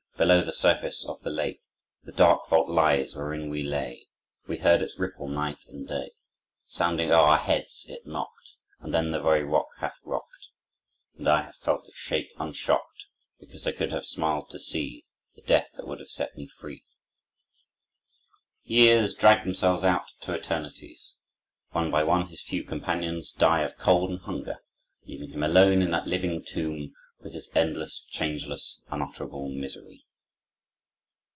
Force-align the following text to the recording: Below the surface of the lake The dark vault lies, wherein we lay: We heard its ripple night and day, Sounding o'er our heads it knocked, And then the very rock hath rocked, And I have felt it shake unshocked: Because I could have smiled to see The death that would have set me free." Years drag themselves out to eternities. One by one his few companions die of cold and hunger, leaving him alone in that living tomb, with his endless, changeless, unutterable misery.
Below 0.17 0.43
the 0.43 0.53
surface 0.53 1.03
of 1.03 1.19
the 1.23 1.31
lake 1.31 1.61
The 2.03 2.11
dark 2.11 2.47
vault 2.47 2.69
lies, 2.69 3.15
wherein 3.15 3.49
we 3.49 3.63
lay: 3.63 4.05
We 4.45 4.59
heard 4.59 4.83
its 4.83 4.99
ripple 4.99 5.27
night 5.27 5.65
and 5.67 5.87
day, 5.87 6.11
Sounding 6.67 7.09
o'er 7.09 7.15
our 7.15 7.37
heads 7.39 7.87
it 7.89 8.05
knocked, 8.05 8.53
And 8.79 8.93
then 8.93 9.09
the 9.09 9.19
very 9.19 9.41
rock 9.41 9.69
hath 9.79 9.97
rocked, 10.05 10.49
And 11.17 11.27
I 11.27 11.41
have 11.41 11.55
felt 11.55 11.87
it 11.89 11.95
shake 11.95 12.33
unshocked: 12.37 13.07
Because 13.39 13.65
I 13.65 13.71
could 13.71 13.91
have 13.91 14.05
smiled 14.05 14.51
to 14.51 14.59
see 14.59 15.05
The 15.33 15.41
death 15.41 15.71
that 15.75 15.87
would 15.87 15.99
have 15.99 16.11
set 16.11 16.37
me 16.37 16.45
free." 16.45 16.83
Years 18.63 19.15
drag 19.15 19.43
themselves 19.43 19.83
out 19.83 20.05
to 20.19 20.35
eternities. 20.35 21.15
One 21.71 21.89
by 21.89 22.03
one 22.03 22.27
his 22.27 22.43
few 22.43 22.63
companions 22.63 23.31
die 23.31 23.61
of 23.63 23.75
cold 23.75 24.11
and 24.11 24.19
hunger, 24.19 24.59
leaving 25.03 25.29
him 25.31 25.41
alone 25.41 25.81
in 25.81 25.89
that 25.89 26.05
living 26.05 26.45
tomb, 26.45 26.93
with 27.21 27.33
his 27.33 27.49
endless, 27.55 27.99
changeless, 28.07 28.83
unutterable 28.89 29.49
misery. 29.49 30.05